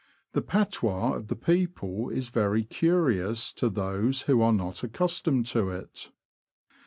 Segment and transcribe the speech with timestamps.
[0.31, 5.69] The patois of the people is very curious to those who are not accustomed to
[5.69, 6.09] it.